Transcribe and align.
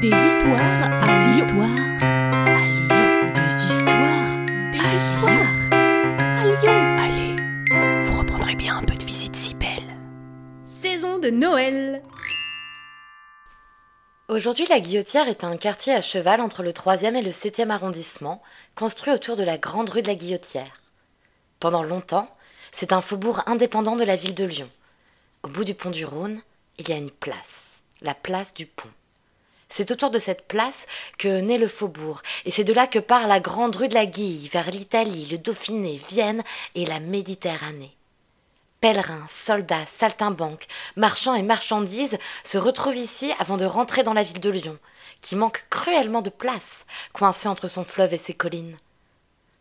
Des 0.00 0.08
histoires 0.08 0.58
à 0.58 1.04
Des 1.04 1.34
Lyon. 1.34 1.46
histoires 1.46 1.68
à 2.00 2.64
Lyon. 2.64 3.32
Des 3.34 3.52
histoires 3.66 4.46
Des 4.72 4.80
à 4.80 4.94
histoires 4.96 5.52
à 6.22 6.44
Lyon. 6.46 6.78
Allez, 6.98 7.36
vous 8.04 8.18
reprendrez 8.18 8.54
bien 8.54 8.78
un 8.78 8.82
peu 8.82 8.94
de 8.94 9.04
visite 9.04 9.36
si 9.36 9.52
belle. 9.52 9.98
Saison 10.64 11.18
de 11.18 11.28
Noël. 11.28 12.02
Aujourd'hui, 14.28 14.66
la 14.70 14.80
Guillotière 14.80 15.28
est 15.28 15.44
un 15.44 15.58
quartier 15.58 15.92
à 15.92 16.00
cheval 16.00 16.40
entre 16.40 16.62
le 16.62 16.70
3e 16.70 17.14
et 17.14 17.22
le 17.22 17.32
7e 17.32 17.68
arrondissement, 17.68 18.42
construit 18.76 19.12
autour 19.12 19.36
de 19.36 19.42
la 19.42 19.58
grande 19.58 19.90
rue 19.90 20.00
de 20.00 20.08
la 20.08 20.14
Guillotière. 20.14 20.80
Pendant 21.58 21.82
longtemps, 21.82 22.34
c'est 22.72 22.94
un 22.94 23.02
faubourg 23.02 23.42
indépendant 23.44 23.96
de 23.96 24.04
la 24.04 24.16
ville 24.16 24.34
de 24.34 24.44
Lyon. 24.44 24.70
Au 25.42 25.48
bout 25.48 25.64
du 25.64 25.74
pont 25.74 25.90
du 25.90 26.06
Rhône, 26.06 26.40
il 26.78 26.88
y 26.88 26.92
a 26.92 26.96
une 26.96 27.10
place, 27.10 27.80
la 28.00 28.14
place 28.14 28.54
du 28.54 28.64
pont. 28.64 28.88
C'est 29.70 29.90
autour 29.90 30.10
de 30.10 30.18
cette 30.18 30.46
place 30.46 30.86
que 31.16 31.40
naît 31.40 31.58
le 31.58 31.68
faubourg, 31.68 32.22
et 32.44 32.50
c'est 32.50 32.64
de 32.64 32.72
là 32.72 32.86
que 32.86 32.98
part 32.98 33.28
la 33.28 33.40
grande 33.40 33.76
rue 33.76 33.88
de 33.88 33.94
la 33.94 34.06
Guille 34.06 34.48
vers 34.48 34.70
l'Italie, 34.70 35.26
le 35.30 35.38
Dauphiné, 35.38 36.00
Vienne 36.08 36.42
et 36.74 36.84
la 36.84 37.00
Méditerranée. 37.00 37.96
Pèlerins, 38.80 39.26
soldats, 39.28 39.86
saltimbanques, 39.86 40.66
marchands 40.96 41.34
et 41.34 41.42
marchandises 41.42 42.18
se 42.44 42.58
retrouvent 42.58 42.96
ici 42.96 43.32
avant 43.38 43.58
de 43.58 43.66
rentrer 43.66 44.02
dans 44.02 44.14
la 44.14 44.22
ville 44.22 44.40
de 44.40 44.50
Lyon, 44.50 44.78
qui 45.20 45.36
manque 45.36 45.66
cruellement 45.70 46.22
de 46.22 46.30
place, 46.30 46.86
coincée 47.12 47.48
entre 47.48 47.68
son 47.68 47.84
fleuve 47.84 48.14
et 48.14 48.18
ses 48.18 48.34
collines. 48.34 48.76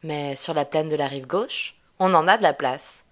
Mais 0.03 0.35
sur 0.37 0.53
la 0.53 0.65
plaine 0.65 0.89
de 0.89 0.95
la 0.95 1.07
rive 1.07 1.27
gauche, 1.27 1.75
on 1.99 2.13
en 2.13 2.27
a 2.27 2.37
de 2.37 2.43
la 2.43 2.53
place. 2.53 3.03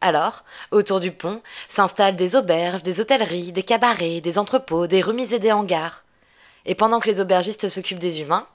Alors, 0.00 0.44
autour 0.72 1.00
du 1.00 1.12
pont, 1.12 1.40
s'installent 1.68 2.16
des 2.16 2.34
auberges, 2.34 2.82
des 2.82 3.00
hôtelleries, 3.00 3.52
des 3.52 3.62
cabarets, 3.62 4.20
des 4.20 4.38
entrepôts, 4.38 4.86
des 4.86 5.00
remises 5.00 5.32
et 5.32 5.38
des 5.38 5.52
hangars. 5.52 6.02
Et 6.66 6.74
pendant 6.74 7.00
que 7.00 7.08
les 7.08 7.20
aubergistes 7.20 7.68
s'occupent 7.68 7.98
des 7.98 8.20
humains, 8.20 8.46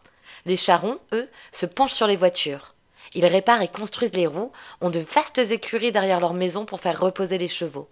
les 0.45 0.57
charrons, 0.57 0.99
eux, 1.13 1.29
se 1.51 1.65
penchent 1.65 1.93
sur 1.93 2.07
les 2.07 2.15
voitures. 2.15 2.75
Ils 3.13 3.25
réparent 3.25 3.61
et 3.61 3.67
construisent 3.67 4.13
les 4.13 4.27
roues, 4.27 4.51
ont 4.79 4.89
de 4.89 4.99
vastes 4.99 5.39
écuries 5.39 5.91
derrière 5.91 6.19
leur 6.19 6.33
maison 6.33 6.65
pour 6.65 6.79
faire 6.79 6.99
reposer 6.99 7.37
les 7.37 7.47
chevaux. 7.47 7.89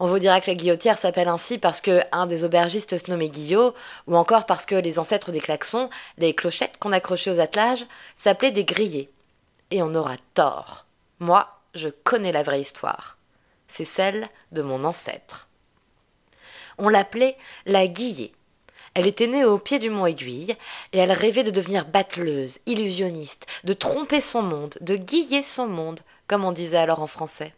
On 0.00 0.06
vous 0.06 0.20
dira 0.20 0.40
que 0.40 0.50
la 0.50 0.54
guillotière 0.54 0.96
s'appelle 0.96 1.28
ainsi 1.28 1.58
parce 1.58 1.80
que 1.80 2.02
un 2.12 2.26
des 2.26 2.44
aubergistes 2.44 2.96
se 2.96 3.10
nommait 3.10 3.30
Guillot, 3.30 3.74
ou 4.06 4.16
encore 4.16 4.46
parce 4.46 4.64
que 4.64 4.76
les 4.76 4.98
ancêtres 4.98 5.32
des 5.32 5.40
klaxons, 5.40 5.90
les 6.18 6.34
clochettes 6.34 6.78
qu'on 6.78 6.92
accrochait 6.92 7.32
aux 7.32 7.40
attelages, 7.40 7.84
s'appelaient 8.16 8.52
des 8.52 8.64
grillés. 8.64 9.10
Et 9.70 9.82
on 9.82 9.94
aura 9.94 10.16
tort. 10.34 10.86
Moi, 11.18 11.48
je 11.74 11.88
connais 11.88 12.32
la 12.32 12.44
vraie 12.44 12.60
histoire. 12.60 13.18
C'est 13.66 13.84
celle 13.84 14.28
de 14.52 14.62
mon 14.62 14.84
ancêtre. 14.84 15.48
On 16.78 16.88
l'appelait 16.88 17.36
la 17.66 17.86
Guillée. 17.88 18.32
Elle 18.98 19.06
était 19.06 19.28
née 19.28 19.44
au 19.44 19.60
pied 19.60 19.78
du 19.78 19.90
mont 19.90 20.06
Aiguille, 20.06 20.56
et 20.92 20.98
elle 20.98 21.12
rêvait 21.12 21.44
de 21.44 21.52
devenir 21.52 21.86
batteleuse, 21.86 22.58
illusionniste, 22.66 23.46
de 23.62 23.72
tromper 23.72 24.20
son 24.20 24.42
monde, 24.42 24.74
de 24.80 24.96
guiller 24.96 25.44
son 25.44 25.68
monde, 25.68 26.00
comme 26.26 26.44
on 26.44 26.50
disait 26.50 26.78
alors 26.78 27.00
en 27.00 27.06
français. 27.06 27.54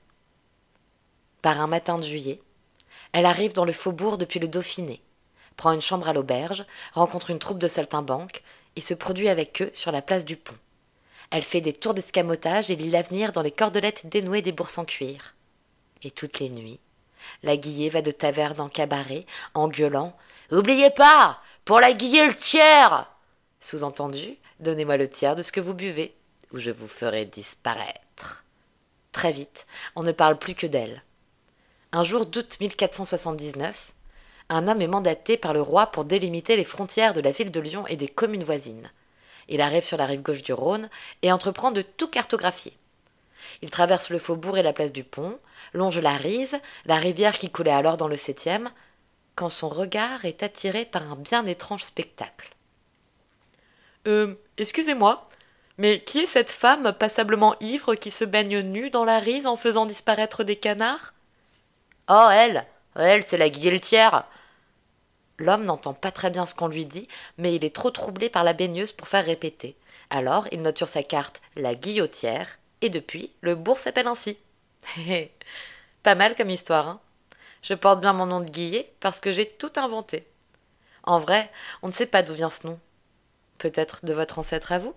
Par 1.41 1.59
un 1.59 1.67
matin 1.67 1.97
de 1.97 2.03
juillet, 2.03 2.43
elle 3.13 3.25
arrive 3.25 3.55
dans 3.55 3.65
le 3.65 3.73
faubourg 3.73 4.19
depuis 4.19 4.39
le 4.39 4.49
Dauphiné, 4.49 5.01
prend 5.57 5.73
une 5.73 5.81
chambre 5.81 6.11
à 6.11 6.13
l'auberge, 6.13 6.67
rencontre 6.93 7.31
une 7.31 7.39
troupe 7.39 7.59
de 7.59 7.69
saltimbanques, 7.69 8.43
et 8.77 8.83
se 8.83 8.93
produit 8.93 9.31
avec 9.31 9.63
eux 9.63 9.71
sur 9.73 9.93
la 9.93 10.03
place 10.03 10.27
du 10.27 10.37
pont. 10.37 10.59
Elle 11.31 11.43
fait 11.43 11.63
des 11.63 11.73
tours 11.73 11.95
d'escamotage 11.95 12.71
et 12.71 12.77
lit 12.77 12.91
l'avenir 12.91 13.33
dans 13.33 13.41
les 13.41 13.51
cordelettes 13.51 14.07
dénouées 14.11 14.43
des 14.43 14.53
bourses 14.53 14.77
en 14.77 14.85
cuir. 14.85 15.35
Et 16.03 16.11
toutes 16.11 16.39
les 16.39 16.51
nuits, 16.51 16.81
la 17.43 17.57
guillée 17.57 17.89
va 17.89 18.03
de 18.03 18.11
taverne 18.11 18.61
en 18.61 18.69
cabaret, 18.69 19.25
en 19.55 19.69
gueulant 19.69 20.15
Oubliez 20.51 20.91
pas 20.91 21.41
Pour 21.65 21.79
la 21.79 21.93
guiller 21.93 22.27
le 22.27 22.35
tiers 22.35 23.07
Sous-entendu, 23.61 24.37
donnez-moi 24.59 24.97
le 24.97 25.09
tiers 25.09 25.37
de 25.37 25.43
ce 25.43 25.53
que 25.53 25.61
vous 25.61 25.75
buvez, 25.75 26.13
ou 26.53 26.59
je 26.59 26.73
vous 26.73 26.89
ferai 26.89 27.25
disparaître. 27.25 28.45
Très 29.13 29.31
vite, 29.31 29.67
on 29.95 30.03
ne 30.03 30.11
parle 30.11 30.39
plus 30.39 30.57
que 30.57 30.67
d'elle. 30.67 31.05
Un 31.93 32.03
jour 32.03 32.27
d'août 32.27 32.57
1479, 32.61 33.93
un 34.49 34.67
homme 34.67 34.83
est 34.83 34.89
mandaté 34.89 35.37
par 35.37 35.53
le 35.53 35.63
roi 35.63 35.87
pour 35.87 36.05
délimiter 36.05 36.57
les 36.57 36.65
frontières 36.65 37.13
de 37.13 37.21
la 37.21 37.31
ville 37.31 37.53
de 37.53 37.61
Lyon 37.61 37.87
et 37.87 37.97
des 37.97 38.09
communes 38.09 38.43
voisines. 38.43 38.91
Il 39.49 39.61
arrive 39.61 39.85
sur 39.85 39.99
la 39.99 40.07
rive 40.07 40.23
gauche 40.23 40.43
du 40.43 40.53
Rhône 40.53 40.91
et 41.23 41.31
entreprend 41.31 41.71
de 41.71 41.83
tout 41.83 42.09
cartographier. 42.09 42.77
Il 43.63 43.71
traverse 43.71 44.11
le 44.11 44.19
faubourg 44.19 44.59
et 44.59 44.65
la 44.65 44.73
place 44.73 44.93
du 44.93 45.05
pont, 45.05 45.39
longe 45.75 46.01
la 46.01 46.17
Rise, 46.17 46.59
la 46.87 46.97
rivière 46.97 47.39
qui 47.39 47.51
coulait 47.51 47.71
alors 47.71 47.97
dans 47.97 48.09
le 48.09 48.17
septième, 48.17 48.71
quand 49.35 49.49
son 49.49 49.69
regard 49.69 50.25
est 50.25 50.43
attiré 50.43 50.85
par 50.85 51.11
un 51.11 51.17
bien 51.17 51.47
étrange 51.47 51.85
spectacle. 51.85 52.55
Euh, 54.07 54.35
excusez-moi, 54.59 55.29
mais 55.79 56.01
qui 56.01 56.21
est 56.21 56.27
cette 56.27 56.51
femme 56.51 56.93
passablement 56.93 57.57
ivre 57.61 57.95
qui 57.95 58.11
se 58.11 58.25
baigne 58.25 58.61
nue 58.61 58.91
dans 58.91 59.05
la 59.05 59.19
rise 59.19 59.47
en 59.47 59.57
faisant 59.57 59.87
disparaître 59.87 60.45
des 60.45 60.57
canards? 60.57 61.15
Oh, 62.09 62.29
elle 62.33 62.67
Elle, 62.97 63.25
c'est 63.25 63.39
la 63.39 63.51
guillotière 63.51 64.25
L'homme 65.39 65.65
n'entend 65.65 65.95
pas 65.95 66.11
très 66.11 66.29
bien 66.29 66.45
ce 66.45 66.55
qu'on 66.55 66.69
lui 66.69 66.85
dit, 66.85 67.09
mais 67.39 67.55
il 67.55 67.65
est 67.65 67.75
trop 67.75 67.91
troublé 67.91 68.29
par 68.29 68.45
la 68.45 68.53
baigneuse 68.53 68.93
pour 68.93 69.09
faire 69.09 69.25
répéter. 69.25 69.75
Alors, 70.11 70.47
il 70.53 70.61
note 70.61 70.77
sur 70.77 70.89
sa 70.89 71.03
carte 71.03 71.41
la 71.57 71.75
guillotière, 71.75 72.59
et 72.83 72.91
depuis, 72.91 73.33
le 73.41 73.55
bourg 73.55 73.79
s'appelle 73.79 74.07
ainsi. 74.07 74.37
pas 76.03 76.15
mal 76.15 76.35
comme 76.35 76.51
histoire, 76.51 76.89
hein? 76.89 77.01
Je 77.63 77.75
porte 77.75 78.01
bien 78.01 78.13
mon 78.13 78.27
nom 78.27 78.41
de 78.41 78.49
Guillet 78.49 78.93
parce 79.01 79.21
que 79.21 79.33
j'ai 79.33 79.47
tout 79.47 79.73
inventé. 79.77 80.27
En 81.03 81.19
vrai, 81.19 81.51
on 81.83 81.89
ne 81.89 81.93
sait 81.93 82.07
pas 82.07 82.23
d'où 82.23 82.35
vient 82.35 82.51
ce 82.51 82.67
nom. 82.67 82.79
Peut-être 83.59 84.05
de 84.05 84.15
votre 84.15 84.39
ancêtre 84.39 84.73
à 84.73 84.79
vous 84.79 84.95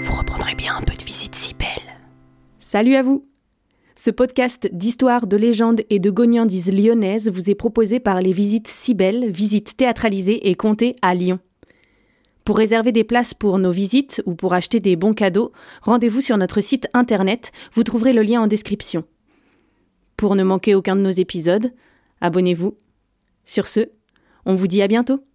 Vous 0.00 0.12
reprendrez 0.12 0.54
bien 0.54 0.76
un 0.76 0.82
peu 0.82 0.94
de 0.94 1.04
visite 1.04 1.34
si 1.34 1.54
belle. 1.54 2.00
Salut 2.58 2.96
à 2.96 3.02
vous. 3.02 3.26
Ce 3.94 4.10
podcast 4.10 4.68
d'histoire, 4.72 5.26
de 5.26 5.36
légendes 5.36 5.80
et 5.88 6.00
de 6.00 6.10
gognandises 6.10 6.72
lyonnaises 6.72 7.30
vous 7.30 7.48
est 7.50 7.54
proposé 7.54 8.00
par 8.00 8.20
les 8.20 8.32
visites 8.32 8.68
si 8.68 8.94
belles, 8.94 9.30
visites 9.30 9.76
théâtralisées 9.76 10.50
et 10.50 10.54
comptées 10.54 10.96
à 11.00 11.14
Lyon. 11.14 11.38
Pour 12.46 12.58
réserver 12.58 12.92
des 12.92 13.02
places 13.02 13.34
pour 13.34 13.58
nos 13.58 13.72
visites 13.72 14.22
ou 14.24 14.36
pour 14.36 14.54
acheter 14.54 14.78
des 14.78 14.94
bons 14.94 15.14
cadeaux, 15.14 15.50
rendez-vous 15.82 16.20
sur 16.20 16.38
notre 16.38 16.60
site 16.60 16.86
internet, 16.94 17.50
vous 17.72 17.82
trouverez 17.82 18.12
le 18.12 18.22
lien 18.22 18.40
en 18.40 18.46
description. 18.46 19.02
Pour 20.16 20.36
ne 20.36 20.44
manquer 20.44 20.76
aucun 20.76 20.94
de 20.94 21.00
nos 21.00 21.10
épisodes, 21.10 21.72
abonnez-vous. 22.20 22.76
Sur 23.44 23.66
ce, 23.66 23.90
on 24.44 24.54
vous 24.54 24.68
dit 24.68 24.80
à 24.80 24.86
bientôt. 24.86 25.25